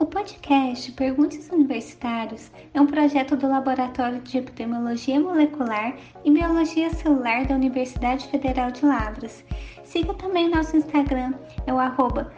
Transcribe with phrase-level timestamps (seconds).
[0.00, 7.46] O podcast Perguntas Universitários é um projeto do Laboratório de Epidemiologia Molecular e Biologia Celular
[7.46, 9.44] da Universidade Federal de Lavras.
[9.84, 11.34] Siga também nosso Instagram,
[11.66, 12.32] é o arroba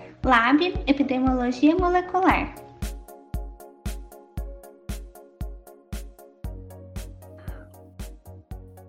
[1.77, 2.55] Molecular.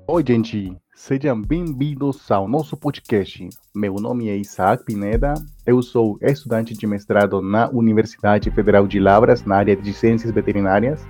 [0.08, 0.76] Oi, gente!
[1.04, 3.50] Sejam bem-vindos ao nosso podcast.
[3.74, 5.34] Meu nome é Isaac Pineda,
[5.66, 11.04] eu sou estudante de mestrado na Universidade Federal de Lavras, na área de Ciências Veterinárias.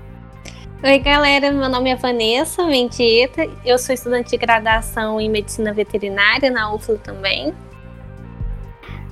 [0.81, 6.49] Oi, galera, meu nome é Vanessa Mendieta, eu sou estudante de graduação em Medicina Veterinária
[6.49, 7.53] na UFLA também.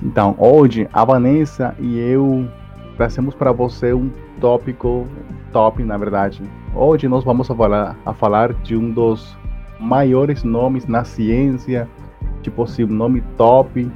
[0.02, 2.48] Então, hoje a Vanessa e eu
[2.96, 4.10] trazemos para você um
[4.40, 5.06] tópico
[5.52, 6.42] top, na verdade.
[6.74, 9.38] Hoje nós vamos a falar, a falar de um dos
[9.80, 11.88] maiores nomes na ciência,
[12.42, 13.90] tipo assim, nome top.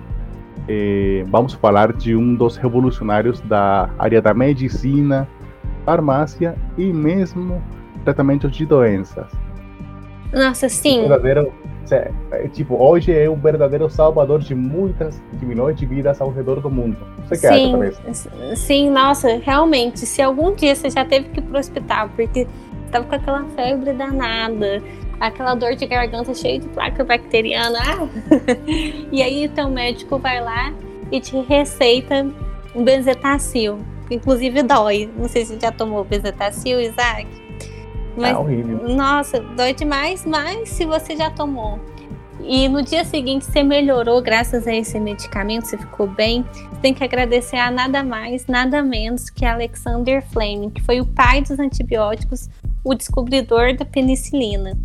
[0.66, 5.28] Eh, vamos falar de um dos revolucionários da área da medicina,
[5.84, 7.62] farmácia e mesmo
[8.04, 9.26] tratamento de doenças.
[10.32, 11.00] Nossa, sim.
[11.00, 11.52] Verdadeiro,
[11.90, 16.60] é, tipo, hoje é um verdadeiro salvador de muitas, de milhões de vidas ao redor
[16.60, 16.96] do mundo.
[17.28, 18.56] Você quer sim?
[18.56, 20.00] Sim, nossa, realmente.
[20.00, 22.46] Se algum dia você já teve que ir pro hospital porque
[22.86, 24.82] estava com aquela febre danada,
[25.20, 27.78] aquela dor de garganta cheia de placa bacteriana.
[27.80, 28.08] Ah!
[29.10, 30.72] e aí então o médico vai lá
[31.10, 32.26] e te receita
[32.74, 33.78] um benzetacil.
[34.10, 35.10] Inclusive dói.
[35.16, 37.26] Não sei se já tomou benzetacil, Isaac.
[38.16, 38.88] Mas, é horrível.
[38.88, 41.80] Nossa, dói demais, mas se você já tomou.
[42.46, 46.44] E no dia seguinte você melhorou graças a esse medicamento, você ficou bem.
[46.70, 51.06] Você tem que agradecer a nada mais, nada menos que Alexander Fleming, que foi o
[51.06, 52.50] pai dos antibióticos,
[52.84, 54.76] o descobridor da penicilina.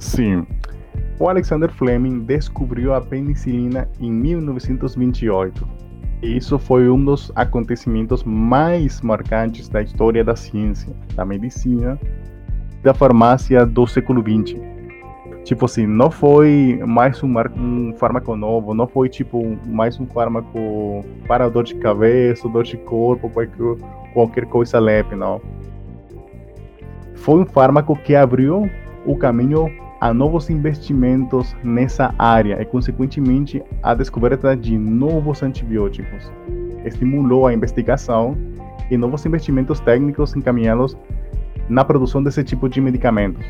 [0.00, 0.46] Sim.
[1.18, 5.68] O Alexander Fleming descobriu a penicilina em 1928.
[6.22, 11.98] E isso foi um dos acontecimentos mais marcantes da história da ciência, da medicina,
[12.82, 14.58] da farmácia do século XX.
[15.44, 21.04] Tipo assim, não foi mais um, um fármaco novo, não foi tipo mais um fármaco
[21.26, 23.76] para dor de cabeça, dor de corpo, qualquer,
[24.12, 25.40] qualquer coisa leve, não.
[27.16, 28.68] Foi um fármaco que abriu
[29.06, 36.32] o caminho a novos investimentos nessa área e, consequentemente, a descoberta de novos antibióticos.
[36.84, 38.36] Estimulou a investigação
[38.90, 40.96] e novos investimentos técnicos encaminhados
[41.68, 43.44] na produção desse tipo de medicamentos.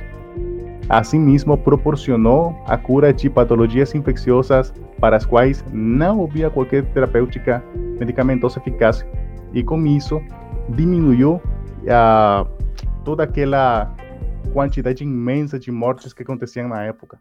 [0.89, 7.63] Asimismo, proporcionou a cura de patologias infecciosas para as quais não havia qualquer terapêutica
[7.99, 9.07] medicamentosa eficaz
[9.55, 10.21] e, com isso,
[10.69, 11.41] diminuiu
[11.89, 12.45] a,
[13.05, 13.95] toda aquela
[14.53, 17.19] quantidade imensa de mortes que aconteciam na época.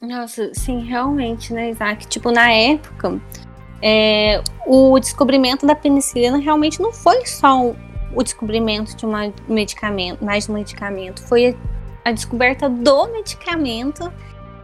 [0.00, 2.06] Nossa, sim, realmente, né, Isaac?
[2.06, 3.20] Tipo, na época,
[3.82, 7.74] é, o descobrimento da penicilina realmente não foi só
[8.14, 9.12] o, descobrimento de um
[9.48, 11.56] medicamento, mais um medicamento, foi
[12.04, 14.10] a, a descoberta do medicamento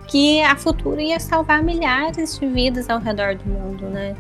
[0.09, 4.17] que a futuro ia salvar milhares de vidas ao redor do mundo, né?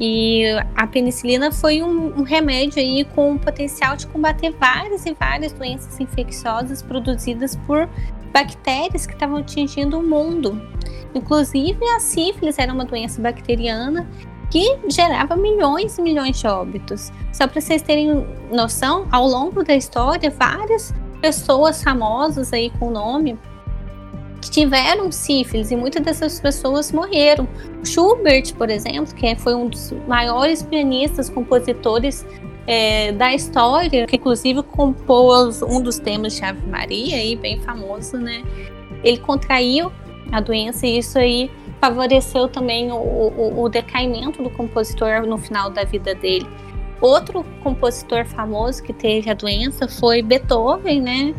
[0.00, 0.44] E
[0.74, 5.52] a penicilina foi um, um, remédio aí com o potencial de combater várias e várias
[5.52, 7.88] doenças infecciosas produzidas por
[8.32, 10.60] bactérias que estavam atingindo o mundo.
[11.14, 14.08] Inclusive a sífilis era uma doença bacteriana
[14.50, 17.12] que gerava milhões e milhões de óbitos.
[17.32, 23.38] Só para vocês terem noção, ao longo da história, várias pessoas famosas aí com nome
[24.44, 27.48] que tiveram sífilis e muitas dessas pessoas morreram.
[27.82, 32.26] Schubert, por exemplo, que foi um dos maiores pianistas, compositores
[32.66, 38.18] é, da história, que inclusive compôs um dos temas de Ave Maria, aí, bem famoso,
[38.18, 38.42] né?
[39.02, 39.90] Ele contraiu
[40.30, 41.50] a doença e isso aí
[41.80, 46.46] favoreceu também o, o, o decaimento do compositor no final da vida dele.
[47.00, 51.34] Outro compositor famoso que teve a doença foi Beethoven, né?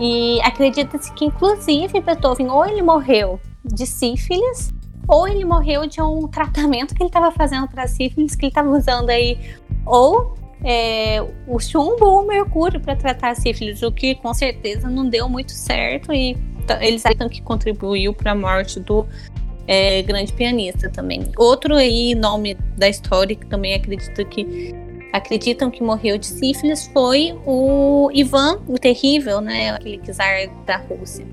[0.00, 4.72] E acredita-se que, inclusive, Beethoven ou ele morreu de sífilis,
[5.06, 8.70] ou ele morreu de um tratamento que ele estava fazendo para sífilis, que ele estava
[8.70, 9.38] usando aí,
[9.84, 14.88] ou é, o chumbo ou o mercúrio para tratar a sífilis, o que com certeza
[14.88, 16.36] não deu muito certo e
[16.80, 19.06] eles acham que contribuiu para a morte do
[19.66, 21.30] é, grande pianista também.
[21.36, 24.74] Outro aí nome da história que também acredito que
[25.12, 29.70] acreditam que morreu de sífilis foi o Ivan o Terrível, né?
[29.70, 31.26] Aquele czar da Rússia.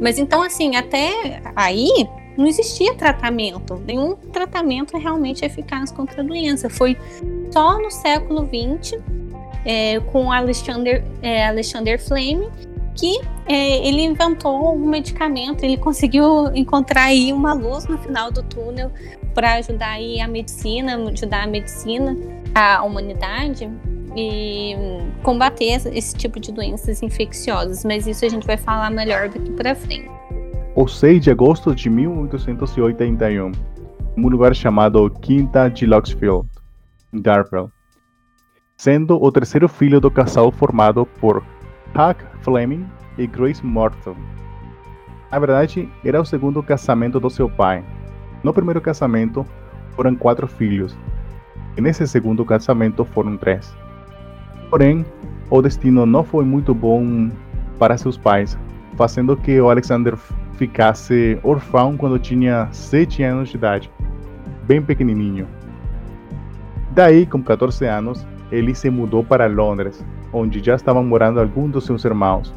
[0.00, 1.88] Mas então, assim, até aí
[2.36, 6.68] não existia tratamento, nenhum tratamento realmente eficaz contra a doença.
[6.68, 6.96] Foi
[7.50, 9.00] só no século XX,
[9.64, 12.48] é, com Alexander, é, Alexander Fleming,
[12.94, 18.42] que é, ele inventou um medicamento, ele conseguiu encontrar aí uma luz no final do
[18.42, 18.90] túnel
[19.34, 22.16] para ajudar aí a medicina, ajudar a medicina,
[22.54, 23.70] a humanidade
[24.16, 24.76] e
[25.22, 29.74] combater esse tipo de doenças infecciosas, mas isso a gente vai falar melhor daqui para
[29.74, 30.10] frente.
[30.74, 33.52] O 6 de agosto de 1881,
[34.16, 36.48] um lugar chamado Quinta de Locksfield,
[37.12, 37.70] em Darwell,
[38.76, 41.38] sendo o terceiro filho do casal formado por
[41.94, 42.86] Huck Fleming
[43.18, 44.16] e Grace Morton.
[45.30, 47.84] Na verdade, era o segundo casamento do seu pai.
[48.42, 49.46] No primeiro casamento
[49.94, 50.96] foram quatro filhos,
[51.76, 53.74] e nesse segundo casamento foram três.
[54.70, 55.04] Porém,
[55.50, 57.30] o destino não foi muito bom
[57.78, 58.58] para seus pais,
[58.96, 60.16] fazendo que o Alexander
[60.54, 63.90] ficasse órfão quando tinha 7 anos de idade,
[64.64, 65.46] bem pequenininho.
[66.92, 71.84] Daí, com 14 anos, ele se mudou para Londres, onde já estavam morando alguns dos
[71.84, 72.54] seus irmãos.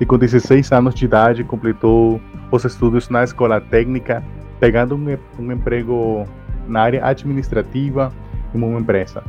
[0.00, 2.20] E com 16 anos de idade, completou
[2.50, 4.22] os estudos na escola técnica,
[4.60, 6.26] pegando um, um emprego
[6.68, 8.12] na área administrativa
[8.54, 9.22] em uma empresa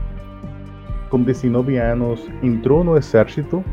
[1.13, 3.63] com 19 anos, entrou no exército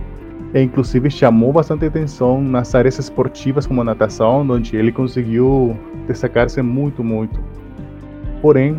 [0.52, 5.75] e inclusive chamou bastante atenção nas áreas esportivas como a natação, onde ele conseguiu
[6.06, 7.41] destacar-se muito, muito.
[8.43, 8.79] Porém,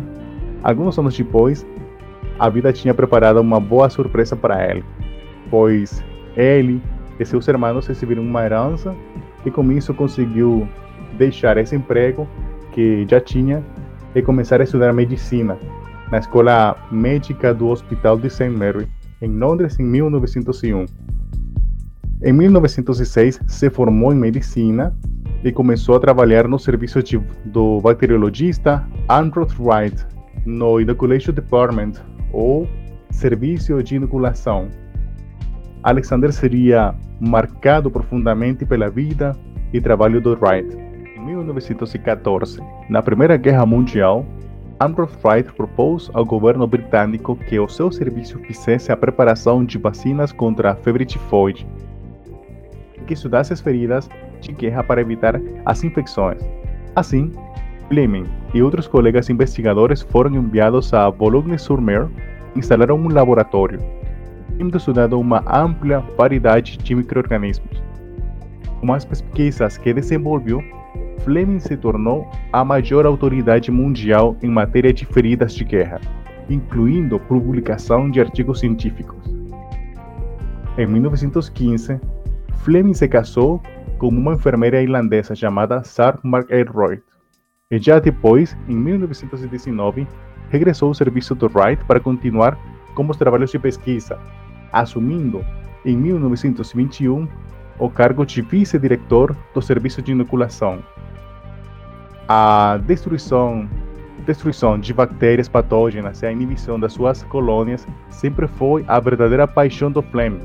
[0.62, 1.66] alguns anos depois,
[2.38, 4.84] a vida tinha preparado uma boa surpresa para ele,
[5.50, 6.04] pois
[6.36, 6.80] ele
[7.18, 8.94] e seus irmãos receberam uma herança
[9.44, 10.68] e com isso conseguiu
[11.18, 12.28] deixar esse emprego
[12.70, 13.60] que já tinha
[14.14, 15.58] e começar a estudar medicina
[16.12, 18.50] na Escola Médica do Hospital de St.
[18.50, 18.86] Mary,
[19.22, 20.84] em Londres, em 1901.
[22.22, 24.94] Em 1906, se formou em medicina
[25.42, 27.16] e começou a trabalhar no serviço de,
[27.46, 30.04] do bacteriologista Andrew Wright,
[30.44, 31.92] no Inoculation Department,
[32.30, 32.68] ou
[33.10, 34.68] Serviço de Inoculação.
[35.82, 39.34] Alexander seria marcado profundamente pela vida
[39.72, 40.76] e trabalho do Wright.
[41.16, 42.60] Em 1914,
[42.90, 44.26] na Primeira Guerra Mundial,
[44.82, 50.32] Ambrose Wright propôs ao governo britânico que o seu serviço fizesse a preparação de vacinas
[50.32, 51.64] contra a febre tifoide
[52.96, 56.42] e que estudasse as feridas de guerra para evitar as infecções.
[56.96, 57.30] Assim,
[57.86, 62.08] Fleming e outros colegas investigadores foram enviados a Boulogne-sur-Mer
[62.56, 63.78] e instalaram um laboratório,
[64.58, 67.80] tendo estudado uma ampla variedade de microorganismos.
[68.80, 70.60] Com as pesquisas que desenvolveu,
[71.24, 76.00] Fleming se tornou a maior autoridade mundial em matéria de feridas de guerra,
[76.50, 79.24] incluindo publicação de artigos científicos.
[80.76, 82.00] Em 1915,
[82.64, 83.62] Fleming se casou
[83.98, 87.00] com uma enfermeira irlandesa chamada Sarah McElroy,
[87.70, 90.06] e já depois, em 1919,
[90.50, 92.58] regressou ao serviço do Wright para continuar
[92.96, 94.18] com os trabalhos de pesquisa,
[94.72, 95.44] assumindo,
[95.84, 97.28] em 1921,
[97.78, 100.82] o cargo de vice-diretor do Serviço de Inoculação,
[102.28, 103.68] a destruição,
[104.26, 109.90] destruição de bactérias patógenas e a inibição das suas colônias sempre foi a verdadeira paixão
[109.90, 110.42] do Fleming.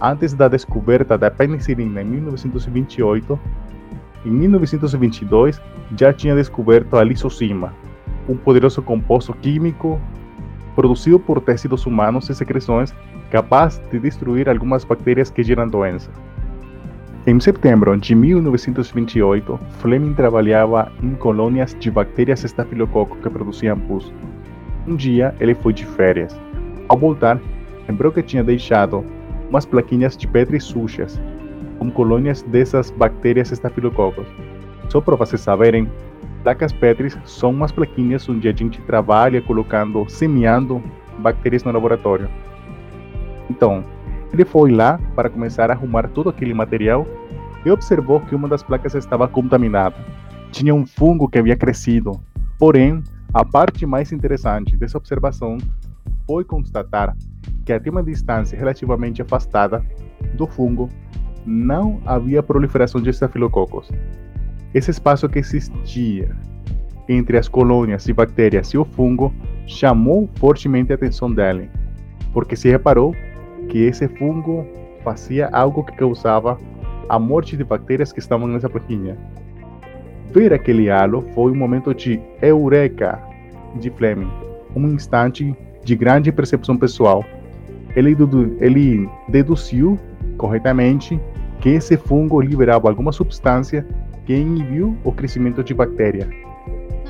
[0.00, 3.38] Antes da descoberta da penicilina em 1928,
[4.24, 5.60] em 1922
[5.96, 7.74] já tinha descoberto a lisocima,
[8.28, 10.00] um poderoso composto químico
[10.74, 12.94] produzido por tecidos humanos e secreções
[13.30, 16.10] capaz de destruir algumas bactérias que geram doença.
[17.28, 24.10] Em setembro de 1928, Fleming trabalhava em colônias de bactérias estafilococo que produziam pus.
[24.86, 26.34] Um dia, ele foi de férias.
[26.88, 27.38] Ao voltar,
[27.86, 29.04] lembrou que tinha deixado
[29.50, 31.20] umas plaquinhas de pedras sujas,
[31.78, 34.26] com colônias dessas bactérias estafilococos.
[34.88, 35.86] Só para vocês saberem,
[36.42, 40.82] placas Petris são umas plaquinhas onde a gente trabalha colocando, semeando
[41.18, 42.26] bactérias no laboratório.
[43.50, 43.84] Então,
[44.32, 47.06] ele foi lá para começar a arrumar todo aquele material
[47.64, 49.96] e observou que uma das placas estava contaminada.
[50.50, 52.12] Tinha um fungo que havia crescido.
[52.58, 55.58] Porém, a parte mais interessante dessa observação
[56.26, 57.14] foi constatar
[57.64, 59.84] que até uma distância relativamente afastada
[60.34, 60.88] do fungo
[61.44, 63.90] não havia proliferação de estafilococos.
[64.74, 66.36] Esse espaço que existia
[67.08, 69.32] entre as colônias de bactérias e o fungo
[69.66, 71.70] chamou fortemente a atenção dele,
[72.32, 73.14] porque se reparou
[73.68, 74.66] que esse fungo
[75.02, 76.58] fazia algo que causava
[77.08, 79.16] a morte de bactérias que estavam nessa plaquinha.
[80.32, 83.20] Ver aquele halo foi um momento de eureka
[83.76, 84.30] de Fleming,
[84.76, 87.24] um instante de grande percepção pessoal.
[87.96, 88.16] Ele,
[88.60, 89.98] ele deduziu
[90.36, 91.18] corretamente
[91.60, 93.86] que esse fungo liberava alguma substância
[94.26, 96.28] que inibiu o crescimento de bactéria.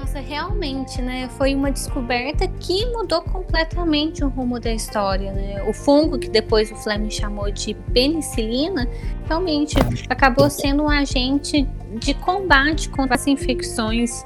[0.09, 1.29] Nossa, realmente, né?
[1.37, 5.63] Foi uma descoberta que mudou completamente o rumo da história, né?
[5.65, 8.89] O fungo que depois o Fleming chamou de penicilina,
[9.27, 9.75] realmente
[10.09, 11.69] acabou sendo um agente
[12.01, 14.25] de combate contra as infecções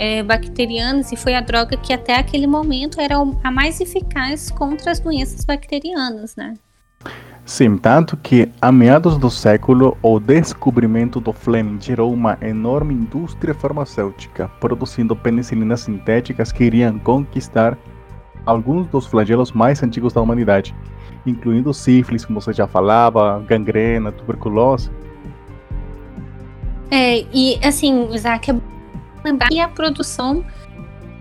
[0.00, 4.90] é, bacterianas e foi a droga que até aquele momento era a mais eficaz contra
[4.90, 6.54] as doenças bacterianas, né?
[7.46, 13.54] Sim, tanto que a meados do século o descobrimento do Fleming gerou uma enorme indústria
[13.54, 17.76] farmacêutica, produzindo penicilinas sintéticas que iriam conquistar
[18.46, 20.74] alguns dos flagelos mais antigos da humanidade,
[21.26, 24.90] incluindo sífilis, como você já falava, gangrena, tuberculose.
[26.90, 28.56] É, e assim, Isaac, é
[29.22, 30.42] lembrar que a produção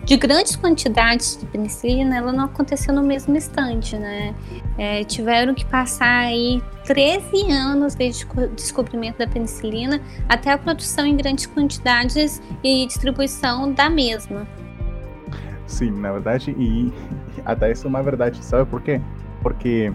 [0.03, 4.35] de grandes quantidades de penicilina, ela não aconteceu no mesmo instante, né?
[4.77, 11.05] É, tiveram que passar aí 13 anos desde o descobrimento da penicilina até a produção
[11.05, 14.45] em grandes quantidades e distribuição da mesma.
[15.65, 16.91] Sim, na verdade, e
[17.45, 18.99] até isso é uma verdade, sabe por quê?
[19.41, 19.93] Porque,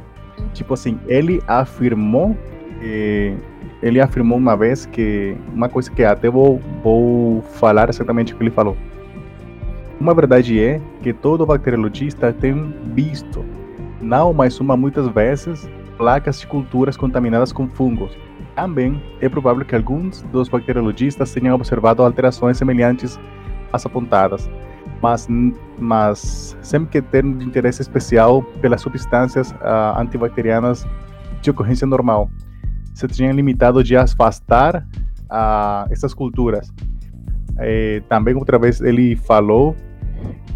[0.54, 2.36] tipo assim, ele afirmou
[3.82, 8.42] ele afirmou uma vez que uma coisa que até vou, vou falar exatamente o que
[8.44, 8.76] ele falou
[10.00, 13.44] uma verdade é que todo bacteriologista tem visto,
[14.00, 18.16] não mais uma muitas vezes, placas de culturas contaminadas com fungos.
[18.54, 23.18] Também é provável que alguns dos bacteriologistas tenham observado alterações semelhantes
[23.72, 24.48] às apontadas,
[25.02, 25.26] mas,
[25.78, 30.86] mas sempre que ter um interesse especial pelas substâncias uh, antibacterianas
[31.40, 32.30] de ocorrência normal.
[32.94, 34.86] Se tinha limitado de afastar
[35.30, 36.72] uh, essas culturas.
[37.60, 39.74] Eh, também outra vez ele falou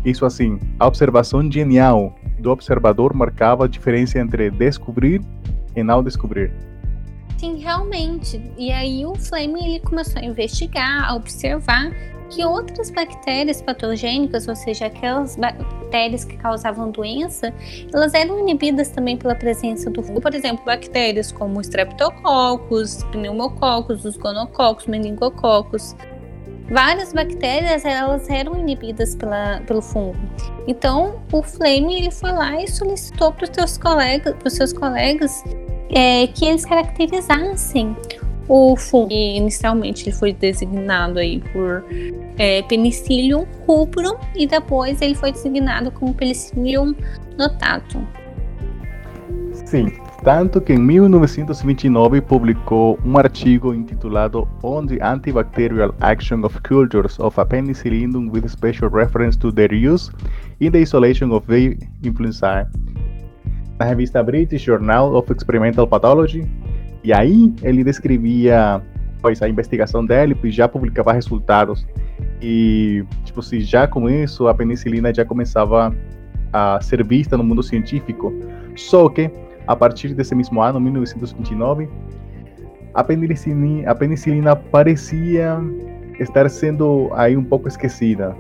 [0.05, 5.23] isso assim, a observação genial do observador marcava a diferença entre descobrir
[5.77, 6.53] e não descobrir.
[7.39, 8.41] Sim, realmente.
[8.57, 11.91] E aí o Fleming ele começou a investigar, a observar
[12.31, 17.53] que outras bactérias patogênicas, ou seja, aquelas bactérias que causavam doença,
[17.93, 20.21] elas eram inibidas também pela presença do fungo.
[20.21, 25.95] Por exemplo, bactérias como Streptococcus, Pneumococcus, os gonococos, meningococos
[26.73, 30.17] várias bactérias elas eram inibidas pela, pelo fungo.
[30.67, 34.73] Então o Flame ele foi lá e solicitou para os seus colegas, para os seus
[34.73, 35.45] colegas
[35.91, 37.95] é, que eles caracterizassem
[38.49, 39.13] o fungo.
[39.13, 41.85] E, inicialmente ele foi designado aí por
[42.39, 46.95] é, Penicillium rubrum e depois ele foi designado como Penicillium
[47.37, 48.07] notatum.
[49.67, 57.19] Sim, tanto que em 1929 publicou um artigo intitulado On the Antibacterial Action of Cultures
[57.19, 60.11] of a Penicillinum with special reference to their use
[60.61, 62.69] in the isolation of the influenza
[63.79, 66.47] na revista British Journal of Experimental Pathology.
[67.03, 68.81] E aí ele descrevia
[69.21, 71.87] pois, a investigação dele e já publicava resultados.
[72.41, 75.95] E, tipo, se já com isso a penicilina já começava
[76.53, 78.33] a ser vista no mundo científico.
[78.77, 79.31] Só que
[79.67, 81.89] a partir desse mesmo ano, 1929,
[82.95, 85.59] a penicilina, a penicilina parecia
[86.21, 88.37] estar sendo aí um pouco esquecida,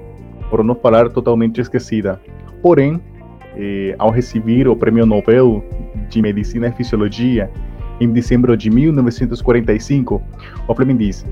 [0.50, 2.20] por não falar totalmente esquecida.
[2.62, 3.00] Porém,
[3.56, 5.64] eh, ao receber o Prêmio Nobel
[6.08, 7.50] de Medicina e Fisiologia
[8.00, 10.22] em dezembro de 1945,
[10.68, 11.24] o Fleming diz: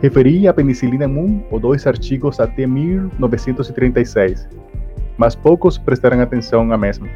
[0.00, 4.48] referi a penicilina em um ou dois artigos até 1936,
[5.16, 7.08] mas poucos prestaram atenção à mesma.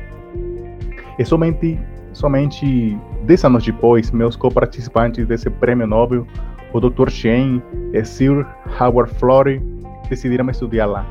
[1.18, 1.78] E somente
[2.14, 6.26] Somente 10 anos depois, meus co-participantes desse prêmio Nobel,
[6.72, 7.10] o Dr.
[7.10, 8.46] Chen e Sir
[8.80, 9.60] Howard Florey,
[10.08, 11.06] decidiram estudar lá.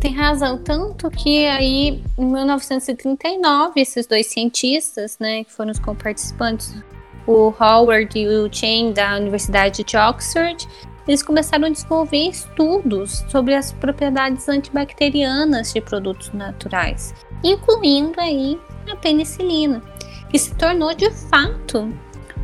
[0.00, 6.76] Tem razão, tanto que aí em 1939 esses dois cientistas, né, que foram os co-participantes,
[7.26, 10.68] o Howard e o Chen da Universidade de Oxford,
[11.06, 18.58] eles começaram a desenvolver estudos sobre as propriedades antibacterianas de produtos naturais, incluindo aí
[18.90, 19.82] a penicilina,
[20.30, 21.92] que se tornou de fato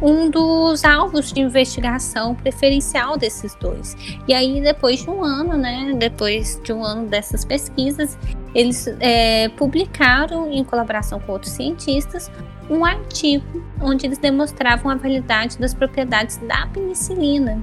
[0.03, 3.97] um dos alvos de investigação preferencial desses dois.
[4.27, 8.19] E aí, depois de um ano, né, depois de um ano dessas pesquisas,
[8.55, 12.31] eles é, publicaram, em colaboração com outros cientistas,
[12.69, 17.63] um artigo onde eles demonstravam a validade das propriedades da penicilina.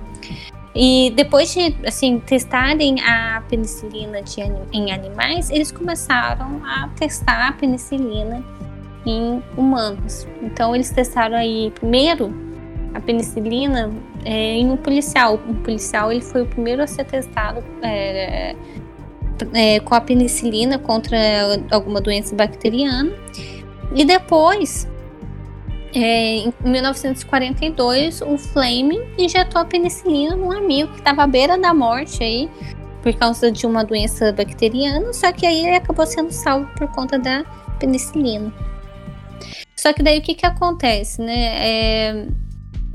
[0.75, 4.41] E depois de assim testarem a penicilina de,
[4.71, 8.43] em animais, eles começaram a testar a penicilina
[9.07, 10.27] em humanos.
[10.41, 12.33] Então eles testaram aí primeiro
[12.93, 13.91] a penicilina
[14.25, 15.39] é, em um policial.
[15.47, 18.55] Um policial ele foi o primeiro a ser testado é,
[19.53, 21.17] é, com a penicilina contra
[21.71, 23.11] alguma doença bacteriana.
[23.95, 24.87] E depois,
[25.93, 31.73] é, em 1942, o Fleming injetou a penicilina num amigo que estava à beira da
[31.73, 32.49] morte aí,
[33.01, 37.17] por causa de uma doença bacteriana, só que aí ele acabou sendo salvo por conta
[37.17, 37.45] da
[37.79, 38.51] penicilina.
[39.77, 41.67] Só que daí o que que acontece, né?
[41.67, 42.27] É,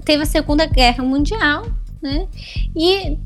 [0.04, 1.64] teve a Segunda Guerra Mundial,
[2.02, 2.26] né?
[2.76, 3.16] E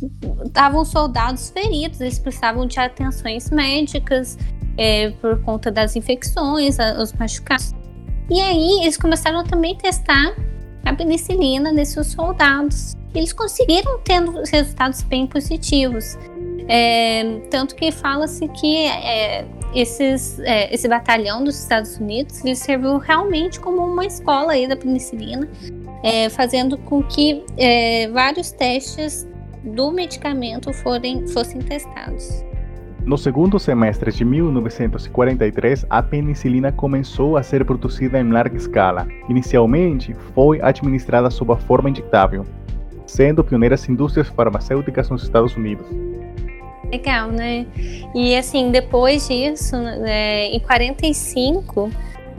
[0.44, 4.36] estavam soldados feridos, eles precisavam de atenções médicas
[4.76, 7.74] é, por conta das infecções, os machucados.
[8.30, 10.36] E aí eles começaram também a testar
[10.84, 12.94] a penicilina nesses soldados.
[13.14, 14.20] Eles conseguiram ter
[14.52, 16.18] resultados bem positivos.
[16.68, 22.96] É, tanto que fala-se que é, esses, é, esse batalhão dos Estados Unidos ele serviu
[22.96, 25.46] realmente como uma escola aí da penicilina
[26.02, 29.28] é, fazendo com que é, vários testes
[29.64, 32.44] do medicamento forem, fossem testados.
[33.04, 39.06] No segundo semestre de 1943, a penicilina começou a ser produzida em larga escala.
[39.28, 42.44] Inicialmente, foi administrada sob a forma injetável,
[43.06, 45.86] sendo pioneira as indústrias farmacêuticas nos Estados Unidos.
[46.90, 47.66] Legal, né?
[48.14, 51.90] E assim, depois disso, né, em 45,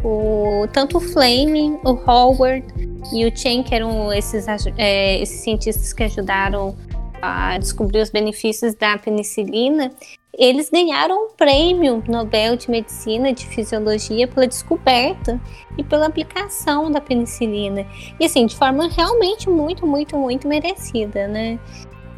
[0.03, 2.65] o, tanto o Fleming, o Howard
[3.13, 4.45] e o Chen, que eram esses,
[4.77, 6.75] é, esses cientistas que ajudaram
[7.21, 9.91] a descobrir os benefícios da penicilina,
[10.37, 15.41] eles ganharam um prêmio Nobel de Medicina de Fisiologia pela descoberta
[15.77, 17.87] e pela aplicação da penicilina.
[18.19, 21.59] E assim, de forma realmente muito, muito, muito merecida, né?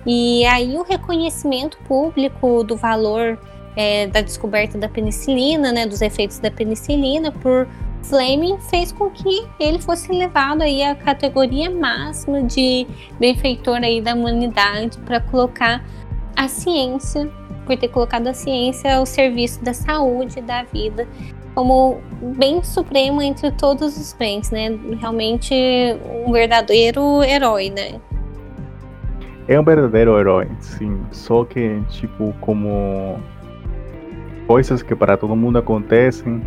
[0.05, 3.37] E aí o reconhecimento público do valor
[3.75, 7.67] é, da descoberta da penicilina, né, dos efeitos da penicilina por
[8.03, 12.87] Fleming fez com que ele fosse levado aí à categoria máxima de
[13.19, 15.83] benfeitor aí da humanidade para colocar
[16.35, 17.29] a ciência,
[17.65, 21.07] por ter colocado a ciência ao serviço da saúde, da vida,
[21.53, 21.99] como
[22.37, 24.69] bem supremo entre todos os bens, né?
[24.99, 25.53] Realmente
[26.25, 27.99] um verdadeiro herói, né?
[29.49, 31.01] É um verdadeiro herói, sim.
[31.11, 33.19] Só que, tipo, como
[34.45, 36.39] coisas que para todo mundo acontecem,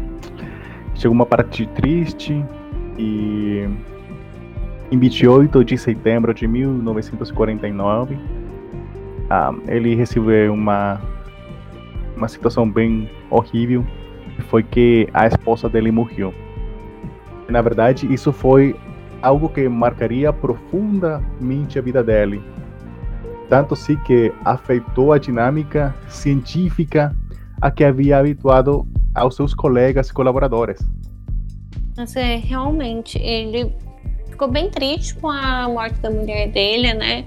[0.95, 2.45] chegou uma parte triste
[2.97, 3.69] e
[4.89, 8.17] em 28 de setembro de 1949
[9.29, 11.01] ah, ele recebeu uma
[12.17, 13.85] uma situação bem horrível
[14.49, 16.33] foi que a esposa dele morreu
[17.49, 18.77] na verdade isso foi
[19.23, 22.43] algo que marcaria profundamente a vida dele
[23.49, 27.15] tanto sim que afetou a dinâmica científica
[27.61, 30.81] a que havia habituado aos seus colegas e colaboradores.
[31.97, 33.75] Mas é, realmente, ele
[34.31, 37.25] ficou bem triste com a morte da mulher dele, né?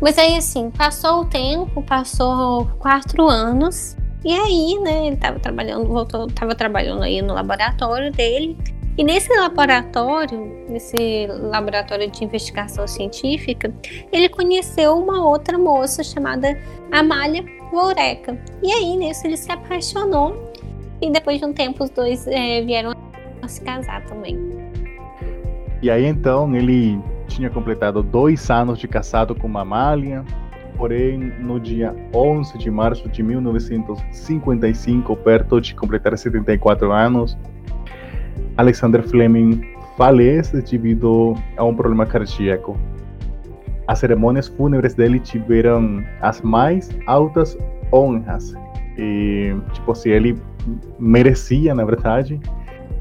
[0.00, 5.86] Mas aí, assim, passou o tempo, passou quatro anos, e aí, né, ele tava trabalhando,
[5.86, 8.58] voltou, tava trabalhando aí no laboratório dele,
[8.98, 13.72] e nesse laboratório, nesse laboratório de investigação científica,
[14.12, 16.58] ele conheceu uma outra moça chamada
[16.90, 18.38] Amália Voreca.
[18.62, 20.46] E aí, nisso, ele se apaixonou
[21.00, 22.92] e depois de um tempo, os dois é, vieram
[23.42, 24.38] a se casar também.
[25.82, 30.24] E aí então ele tinha completado dois anos de casado com Mamália,
[30.76, 37.36] porém no dia 11 de março de 1955, perto de completar 74 anos,
[38.56, 39.62] Alexander Fleming
[39.96, 42.78] falece devido a um problema cardíaco.
[43.86, 47.56] As cerimônias fúnebres dele tiveram as mais altas
[47.92, 48.54] honras.
[48.98, 50.38] E, tipo assim, ele
[50.98, 52.40] merecia, na verdade,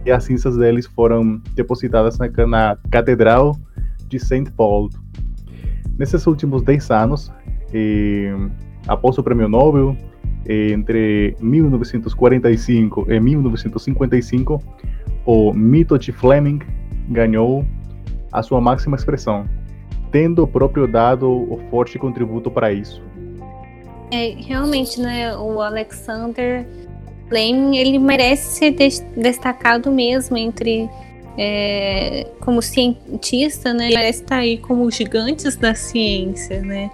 [0.05, 3.57] e as cinzas deles foram depositadas na, na Catedral
[4.07, 4.51] de St.
[4.55, 4.89] Paul.
[5.97, 7.31] Nesses últimos 10 anos,
[8.87, 9.97] após o Prêmio Nobel,
[10.47, 14.61] entre 1945 e 1955,
[15.25, 16.59] o mito de Fleming
[17.09, 17.65] ganhou
[18.31, 19.47] a sua máxima expressão,
[20.11, 23.01] tendo próprio dado o forte contributo para isso.
[24.11, 26.67] É, realmente, né, o Alexander
[27.27, 28.75] Fleming, ele merece ser
[29.17, 30.89] destacado mesmo entre
[31.38, 33.88] é, como cientista, né?
[33.88, 36.89] Ele merece estar aí como gigantes da ciência, né?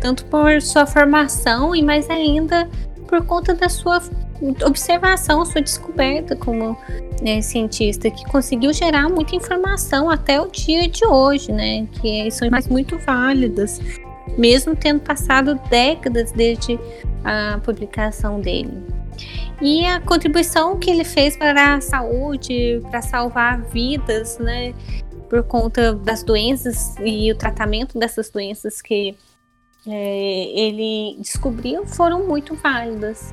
[0.00, 2.68] Tanto por sua formação e mais ainda
[3.06, 4.00] por conta da sua
[4.64, 6.76] observação, sua descoberta como
[7.22, 11.86] né, cientista, que conseguiu gerar muita informação até o dia de hoje, né?
[12.00, 13.80] Que são mais muito válidas,
[14.36, 16.78] mesmo tendo passado décadas desde
[17.24, 18.96] a publicação dele
[19.60, 24.74] e a contribuição que ele fez para a saúde, para salvar vidas, né,
[25.28, 29.16] por conta das doenças e o tratamento dessas doenças que
[29.86, 33.32] é, ele descobriu foram muito válidas.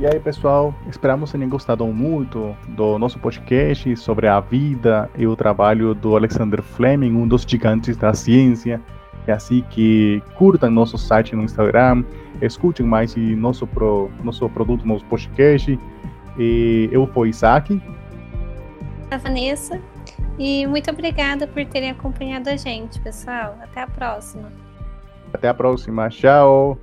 [0.00, 5.26] E aí, pessoal, esperamos que tenham gostado muito do nosso podcast sobre a vida e
[5.26, 8.80] o trabalho do Alexander Fleming, um dos gigantes da ciência
[9.26, 12.02] É assim que curtam nosso site no Instagram,
[12.40, 15.78] escutem mais nosso, pro, nosso produto, nosso podcast.
[16.38, 17.78] E eu fui Isaac.
[19.10, 19.78] A Vanessa.
[20.38, 23.58] E muito obrigada por terem acompanhado a gente, pessoal.
[23.60, 24.50] Até a próxima.
[25.34, 26.08] Até a próxima.
[26.08, 26.78] Tchau.